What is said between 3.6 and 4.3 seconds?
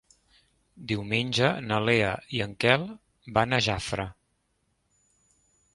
Jafre.